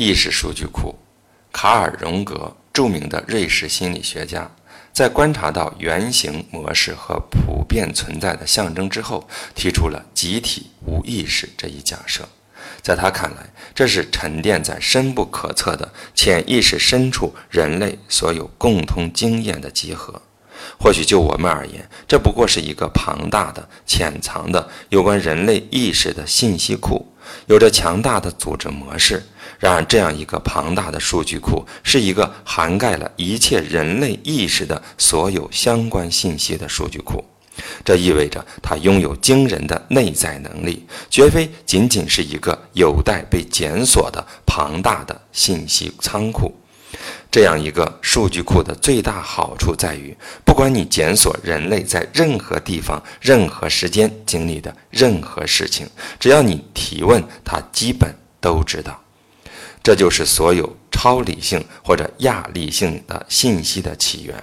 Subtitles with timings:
[0.00, 0.98] 意识数据库。
[1.52, 4.50] 卡尔·荣格，著名的瑞士心理学家，
[4.94, 12.26] 在观察到原型模式和普遍存在的象征之后，提出了集体无意识这一假设。
[12.80, 20.22] 在他看来，这是沉淀在深不可测的潜意识深处人类所有共同经验的集合。
[20.78, 27.09] 或许就我们而言，这不过是一个庞大的、潜藏的有关人类意识的信息库，
[27.46, 29.22] 有着强大的组织模式。
[29.58, 37.22] 然而，这样一个庞大的数据库，是一个涵盖了一切人类意识的所有相关信息的数据库。
[37.84, 46.54] 这意味着它拥有惊人的内在能力，绝非仅仅是一个有待被检索的庞大的信息仓库。
[47.30, 55.88] 这样一个数据库的最大好处在于，不管你检索人类在任何地方、任何时间经历的任何事情，
[56.18, 59.00] 只要你提问，它基本都知道。
[59.82, 64.34] 这就是所有超理性或者亚理性的信息的起源。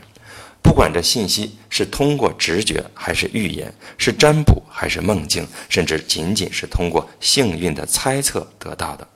[0.63, 9.07] 不管这信息是通过直觉还是预言，是占卜还是梦境，甚至仅仅是通过幸运的猜测得到的。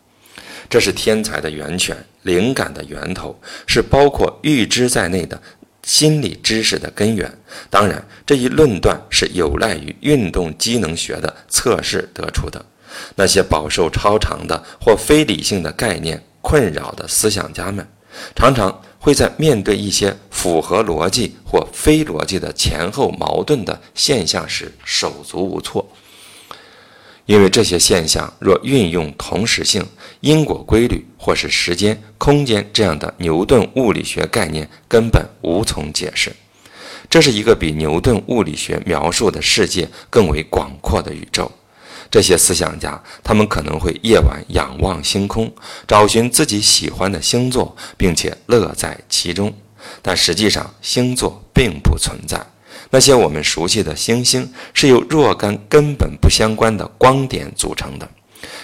[0.69, 5.41] 这是天才的源泉，灵感的源头，是包括预知在内的
[5.83, 7.31] 心理知识的根源。
[7.69, 12.63] 当然，这一论断是有赖于运动机能学的测试得出的。
[13.15, 17.87] 那些饱受超常的或非理性的概念困扰的思想家们，
[18.35, 25.89] 常常会在面对一些符合逻辑或非逻辑的前后矛盾的现象时手足无措。
[27.25, 29.85] 因为这些现象若运用同时性、
[30.21, 36.31] 因果规律或是时间、空间这样的牛顿物理学概念，根本无从解释。
[37.09, 41.51] 这是一个比牛顿物理学描述的世界更为广阔的宇宙。
[42.09, 45.51] 这些思想家，他们可能会夜晚仰望星空，
[45.87, 49.53] 找寻自己喜欢的星座，并且乐在其中。
[50.01, 52.45] 但实际上，星座并不存在。
[52.89, 58.09] 那些我们熟悉的星星是由若干根本不相关的光点组成的，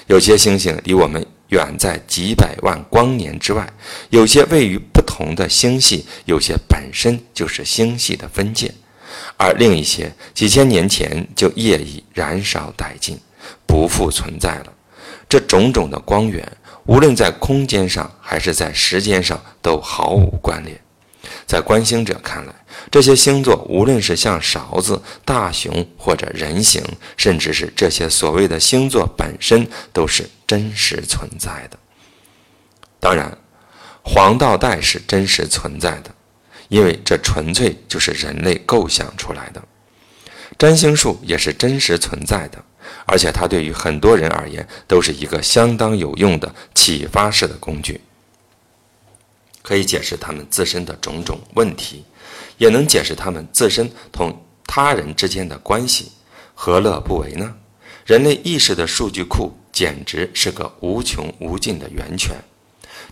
[0.08, 3.68] 有些星星离我们远在几百万光年之外，
[4.10, 8.74] 有些位于不同的星系，有些本身就是星系的分界，
[9.38, 13.20] 而另一些几千年前就业已燃烧殆尽，
[13.66, 14.74] 不复存在了。
[15.30, 16.46] 这种种的光源，
[16.86, 20.80] 无论在空间上还是在时间上，都毫无关联。
[21.48, 22.54] 在观星者看来，
[22.92, 26.84] 这些星座无论是像勺子、大熊或者人形，
[27.16, 31.80] 甚至是这些所谓的星座本身，都是真实存在的。
[33.00, 33.38] 当然，
[34.04, 36.14] 黄道带是真实存在的，
[36.68, 39.64] 因为这纯粹就是人类构想出来的。
[40.58, 42.62] 占星术也是真实存在的，
[43.06, 48.02] 而且它对于很多人而言都是一个相当有用的启发式的工具。
[49.68, 52.06] 可以解释他们自身的种种问题，
[52.58, 54.34] 也能解释他们自身同
[54.66, 56.14] 他人之间的关系，
[56.56, 57.54] 何乐不为呢？
[58.06, 62.42] 人类意识的数据库简直是个无穷无尽的源泉。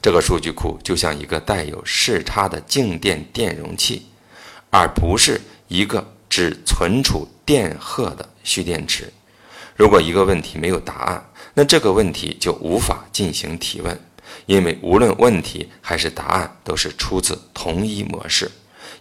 [0.01, 4.05] 这个数据库就像一个带有视差的静电电容器，
[4.69, 9.11] 而不是一个只存储电荷的蓄电池。
[9.75, 13.99] 如果一个问题没有答案，那这个问题就无法进行提问。
[14.45, 18.51] 因为无论问题还是答案都是出自同一模式，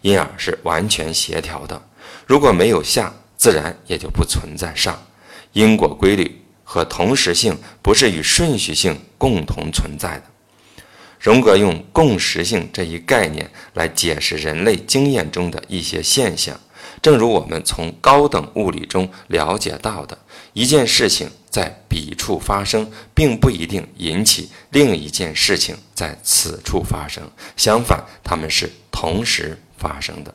[0.02, 1.82] 因而是完全协调的。
[2.26, 5.06] 如果没有下，自然也就不存在上。
[5.52, 10.24] 因果规律和同时性不是与顺序性共同存在的。
[11.20, 16.58] 荣格用共识性这一概念来解释人类经验中的一些现象，
[17.02, 20.18] 正如我们从高等物理中了解到的。
[20.52, 27.28] 一件事情在彼处发生，并不一定引起另一件事情在此处发生。
[27.56, 30.34] 相反，它们是同时发生的。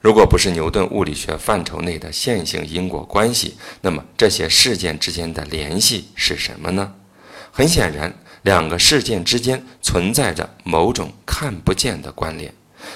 [0.00, 6.94] 如果不是牛顿物理学范畴内的线性因果关系，那么这些事件之间的联系是什么呢？
[7.50, 12.52] 很显然，两个事件之间存在着某种看不见的关联，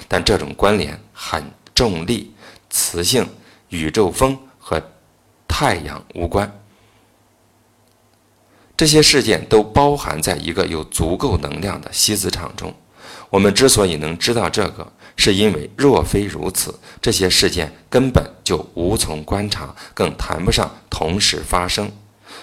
[0.07, 1.43] 但这种关联很
[1.81, 2.31] 重力、
[2.69, 3.27] 磁性、
[3.69, 4.79] 宇宙风和。
[5.53, 6.49] 太阳无关，
[8.77, 12.73] 这些事件都包含在一个有足够能量的锡子场中。
[13.29, 21.91] 我们之所以能知道这个，是因为若非如此，这些事件根本就无从观察，更谈不上同时发生，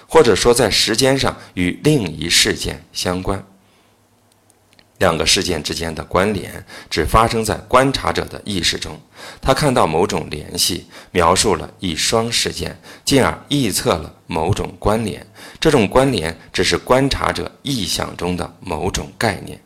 [0.06, 3.42] 或者说在时间上与另一事件相关。
[4.98, 9.00] 两个事件之间的关联只发生在观察者的意识中，
[9.40, 15.26] 他看到某种联系，描述了一双事件，进而臆测了某种关联。
[15.60, 19.60] 这种关联只是观察者臆想中的某种概念。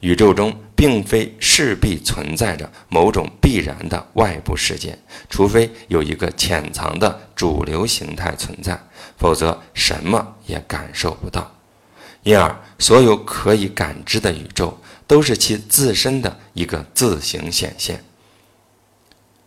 [0.00, 4.98] 宇宙中并非势必存在着某种必然的外部事件，
[5.30, 8.76] 除非有一个潜藏的主流形态存在，
[9.16, 11.61] 否则什么也感受不到。
[12.24, 14.78] 因而，所有可以感知的宇宙
[15.08, 18.04] 都是其自身的一个自行显现。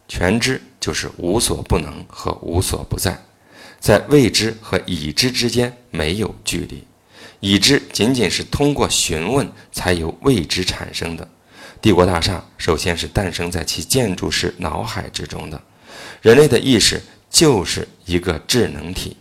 [0.10, 3.18] 全知就是无所不能和无所不在，
[3.80, 6.84] 在未知和已知之间没有距离，
[7.40, 11.28] 已知仅仅是通过询问才由未知产生的。
[11.82, 15.62] 帝国大厦首先是诞生在其建筑师脑海之中的，
[16.22, 19.16] 人类的意识就是一个智能体，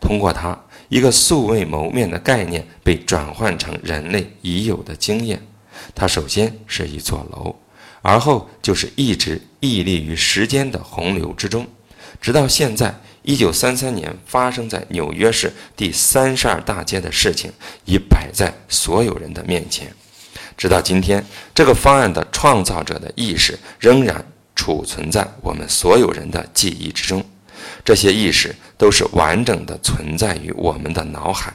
[0.00, 0.58] 通过它。
[0.88, 5.40] 一个素未谋面的概念被转换成人类已有的经验，
[5.94, 7.56] 它首先是一座楼，
[8.02, 11.66] 而后就是一直屹立于时间的洪流之中，
[12.20, 12.94] 直到现在。
[13.26, 17.50] 一九三三年发生在纽约市第三十二大街的事情
[17.86, 19.90] 已摆在所有人的面前，
[20.58, 24.22] 直到今天，这个方案的创造者的意识仍然
[24.54, 27.24] 储存在我们所有人的记忆之中。
[27.84, 31.52] 这些意识都是完整的存在于我们的脑海，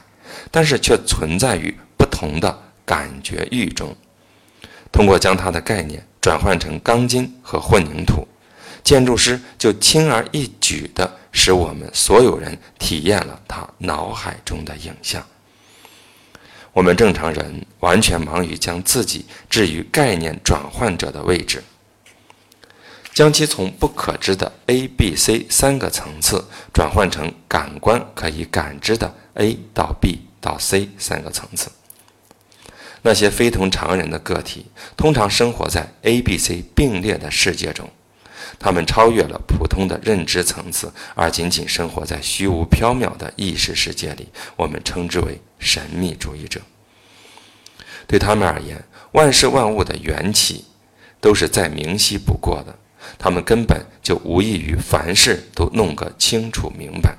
[0.51, 3.95] 但是却存在于不同的感觉域中。
[4.91, 8.27] 通过将它的概念转换成钢筋和混凝土，
[8.83, 15.23] 建筑师就轻而易举地使我们所有人体验了他脑海中的影像。
[16.73, 21.63] 我们正常人完全忙于将自己置于概念转换者的位置。
[23.19, 26.41] 将其从不可知的 A、B、C 三个层次
[26.73, 31.69] 转换成感官可以感知的 A 到 B 到 C 三个层次。
[33.01, 37.89] 那些非同常人的个体通常生活在 A、B、C 并列的世界中，
[38.57, 44.29] 他们超越了普通的认知层次，而仅仅生活在虚无缥缈的意识世界里。
[44.55, 46.61] 我们称之为神秘主义者。
[48.07, 48.81] 对他们而言，
[49.11, 50.63] 万事万物的缘起
[51.19, 52.73] 都是再明晰不过的。
[53.17, 57.17] 他们根本就无异于凡事都弄个清楚明白。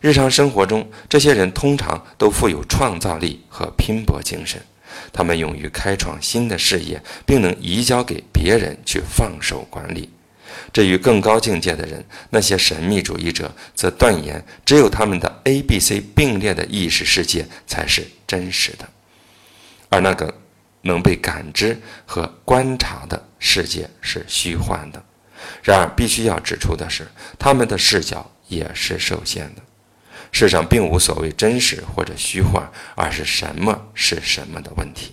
[0.00, 4.60] 日常生活中，这些人通常都富有创造力和拼搏精神，
[5.12, 10.10] 他们勇于开创新的事业，并能移交给别人去放手管理。
[10.72, 18.88] 至于更高境界的人，那些神秘主义者则断言，只有他们的 A、B、C 并列的意识世界才是真实的，
[19.88, 20.34] 而那个
[20.82, 25.02] 能被感知和观察的世界是虚幻的。
[25.62, 27.06] 然而，必须要指出的是，
[27.38, 29.62] 他们的视角也是受限的。
[30.30, 35.12] 世上并无所谓真实或者虚幻，而是什么是什么的问题。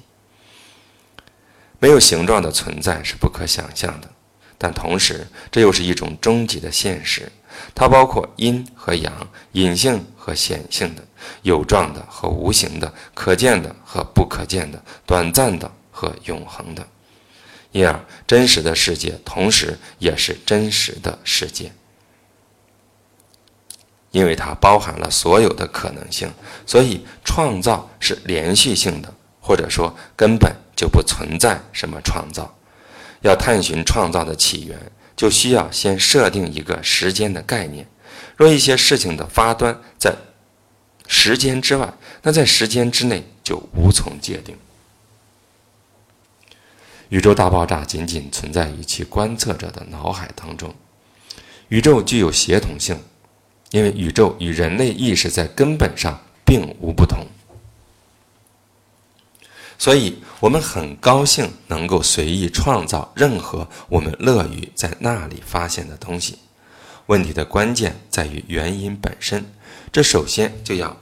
[1.80, 4.10] 没有形状的存在是不可想象的，
[4.58, 7.32] 但同时，这又是一种终极的现实。
[7.76, 9.12] 它包括阴和阳、
[9.54, 11.04] 隐性和显性的、
[11.42, 16.88] 有状的和无形的、可见的和不可见的、短暂的和永恒的。
[17.72, 21.72] 因而，真实的世界同时也是真实的世界，
[24.12, 26.32] 因为它包含了所有的可能性，
[26.66, 32.56] 所以创造是连续性的，或者说根本就不存在什么创造。
[33.22, 34.80] 要探寻创造的起源，
[35.16, 37.86] 就需要先设定一个时间的概念。
[38.36, 40.16] 若一些事情的发端在
[41.06, 41.94] 时间之外，
[42.24, 44.58] 那在时间之内就无从界定。
[47.10, 50.74] 宇宙大爆炸仅仅存在于其观测者的脑海当中。
[51.70, 53.00] 宇宙具有协同性，
[53.72, 57.26] 因为宇宙与人类意识在根本上并无不同。
[59.78, 66.40] 所以，我们很高兴能够随意创造任何我们乐于在那里发现的东西。
[67.06, 69.46] 问题的关键在于原因本身。
[69.92, 70.98] 这首先就要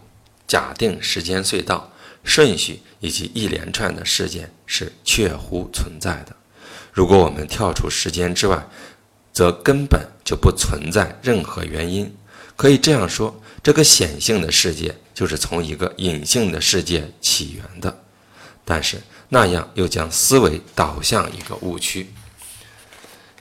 [0.47, 1.91] 假定时间隧道。
[2.27, 6.35] 顺序以及一连串的事件是确乎存在的。
[6.91, 8.67] 如果我们跳出时间之外，
[9.31, 12.13] 则根本就不存在任何原因。
[12.57, 18.03] 可以这样说，这个显性的世界就是从一个隐性的世界起源的。
[18.65, 22.11] 但是那样又将思维导向一个误区，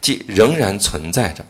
[0.01, 1.45] 即仍然存在着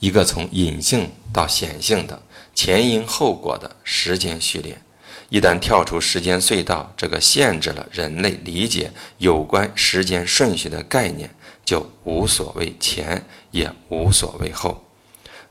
[0.00, 2.20] 一个从隐性到显性的
[2.52, 4.82] 前因后果的时间序列。
[5.30, 11.30] 一旦跳出时间隧道，这个限制了人类理解有关时间顺序的概念，
[11.64, 14.84] 就无所谓前，也无所谓后。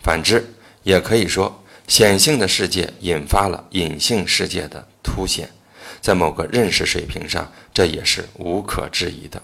[0.03, 5.49] 反之，也可以说，显性的世界引发了隐性世界的凸显，
[6.01, 9.41] 在某个认识水平上，这也是无可置疑的。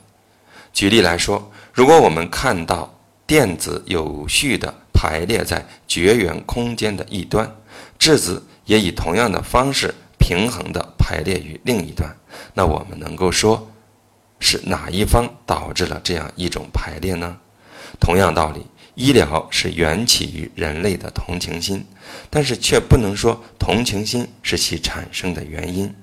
[0.74, 2.94] 举例来说，如果我们看到
[3.26, 7.50] 电子有序地排列在绝缘空间的一端，
[7.98, 12.18] 质子也以同样的方式平衡地排列于另一端，
[12.56, 13.72] 那我们能够说，
[14.40, 17.38] 是哪一方导致了这样一种排列呢？
[18.00, 18.66] 同样道理，
[18.96, 21.86] 医疗是缘起于人类的同情心，
[22.32, 25.94] 但是却不能说同情心是其产生的原因。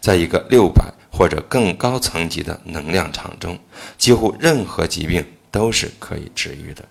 [0.00, 3.58] 在一个六百或者更高层级的能量场中，
[3.96, 6.84] 几乎任何疾病都是可以治愈的。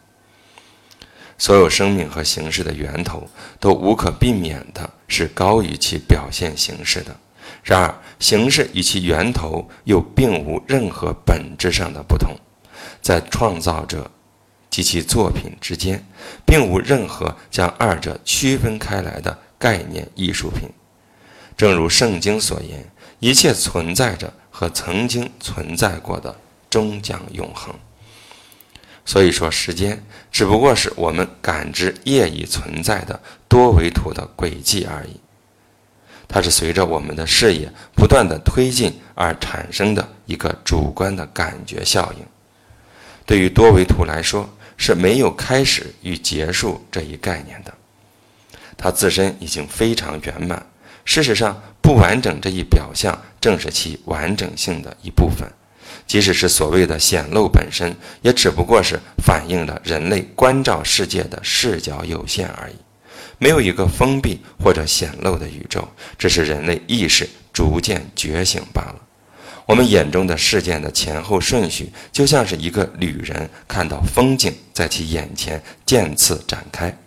[1.37, 3.27] 所有生命和形式的源头
[3.59, 7.15] 都无可避免的是高于其表现形式的。
[7.63, 12.35] 然而，形式与其源头又并无任何本质上的不同。
[13.01, 14.09] 在创造者
[14.69, 16.03] 及其作品之间，
[16.45, 20.69] 并无任何将二者区分开来的概念艺术品。
[21.55, 22.89] 正如圣经所言。
[23.19, 26.39] 一切存在着和曾经存在过的
[26.69, 27.73] 终将永恒。
[29.07, 35.17] 所以说，时间只不过是我们感知业已存在的多维图的轨迹而已。
[36.27, 42.25] 它是随着我们的视野不断的推进而产生的一个主观的感觉效应。
[43.25, 47.73] 对于多维图来说，是没有开始与结束这一概念的。
[48.75, 50.67] 它自身已经非常圆满。
[51.05, 55.49] 事实上，不完整这一表象正是其完整性的一部分。
[56.07, 62.75] 即使是所谓的显露本身，也只不过是反映了人类关照世界的视角有限而已。
[63.37, 65.87] 没有一个封闭或者显露的宇宙，
[66.17, 68.95] 只是人类意识逐渐觉醒罢了。
[69.65, 76.97] 我们眼中的事件的前后顺序，就像是一个旅人看到风景在其眼前渐次展开。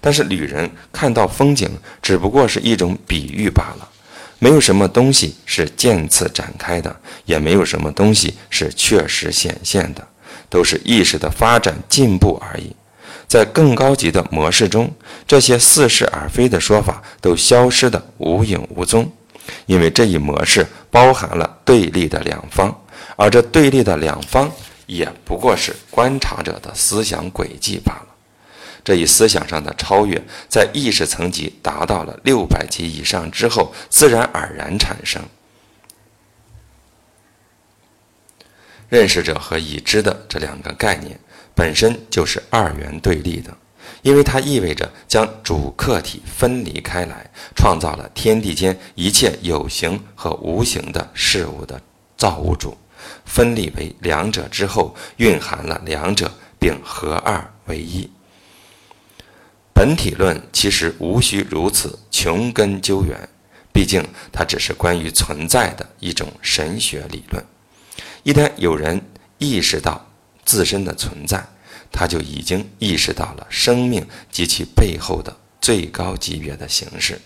[0.00, 1.70] 但是旅人看到风景，
[2.00, 3.88] 只不过是一种比喻罢了。
[4.40, 6.94] 没有什么东西是渐次展开的，
[7.26, 10.04] 也没有什么东西是确实显现的，
[10.48, 12.74] 都是意识的发展进步而已。
[13.28, 14.90] 在更高级的模式中，
[15.26, 19.12] 这些似是而非的说法都消失得无影无踪，
[19.66, 22.74] 因为这一模式包含了对立的两方，
[23.16, 24.50] 而这对立的两方
[24.86, 28.09] 也不过是观察者的思想轨迹罢了。
[28.84, 35.22] 这一思想上的超越，在意识层级达到了六百级以上之后，自然而然产生。
[38.88, 41.16] 认识者和已知的这两个概念
[41.54, 43.56] 本身就是二元对立的，
[44.02, 51.80] 因为它意味着将主客体分离开来，创造了天地间一切有形和无形的事物的
[52.16, 52.76] 造物主。
[53.24, 58.10] 分离为两者之后，蕴含了两者，并合二为一。
[59.80, 63.18] 本体论其实无需如此穷根究源，
[63.72, 67.42] 毕竟它只是关于存在的一种神学理论。
[68.22, 69.00] 一旦有人
[69.38, 70.06] 意识到
[70.44, 71.42] 自身的存在，
[71.90, 77.18] 他就已经意识到了生命及其背后的最高级别的形式。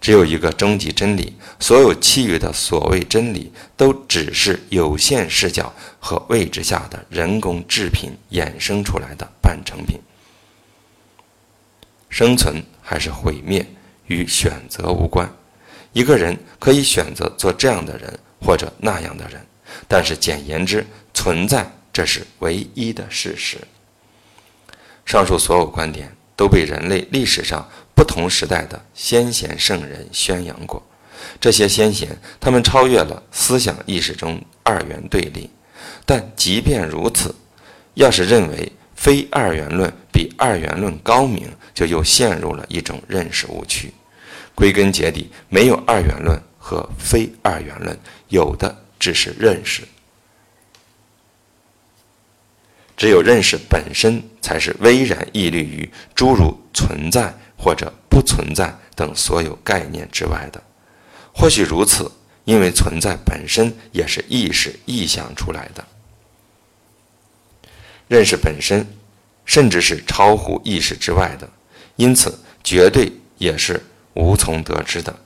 [0.00, 9.98] 只有一个终极真理，所有其余的所谓真理都只是有限视角和位置下的人工制品衍生出来的半成品。
[12.12, 13.66] 生存还是毁灭，
[14.06, 15.26] 与选择无关。
[15.94, 19.40] 一个人可以选择做这样的人或者那样的人，
[19.88, 23.56] 但是简言之，存在这是唯一的事实。
[25.06, 30.82] 上述所有观点都被人类历史上不同时代的先贤圣人宣扬过。
[31.40, 35.48] 这些先贤，他们超越了思想意识中二元对立。
[36.04, 37.34] 但即便如此，
[37.94, 38.70] 要是认为
[39.02, 43.92] 非二元论比二元论高明，就又陷入了一种认识误区。
[44.54, 49.82] 归根结底，没有二元论和非二元论，有的只是认识。
[52.96, 60.62] 只有认识本身，才是巍然屹立于诸如存在或者不存在等所有概念之外的。
[61.34, 62.08] 或许如此，
[62.44, 65.84] 因为存在本身也是意识臆想出来的。
[68.12, 68.86] 认识本身，
[69.46, 71.48] 甚至是超乎意识之外的。
[71.96, 75.18] 因此，绝对也是无从得知的，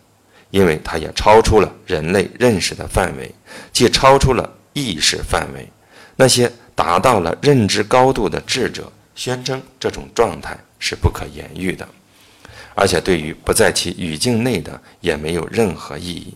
[0.51, 3.35] 因为它也超出了人类认识的范围，
[3.73, 5.69] 既超出了意识范围。
[6.15, 11.89] 那些达到了认知高度的智者宣称，这种状态是不可言喻的，
[12.77, 16.35] 而且对于不在其语境内的也没有任何意义。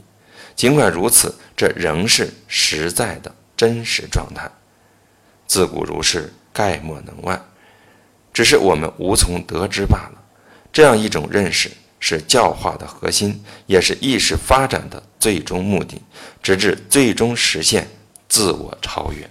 [0.57, 4.51] 尽管如此，这仍是实在的真实状态。
[5.47, 7.41] 自古如是，概莫能外，
[8.33, 10.23] 只是我们无从得知罢了。
[10.73, 16.01] 这样一种认识，是教化的核心，也是意识发展的最终目的，
[16.43, 17.89] 直至最终实现
[18.29, 19.29] 自我超越。